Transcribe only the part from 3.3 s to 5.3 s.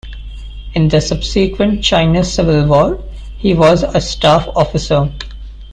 he was a staff officer.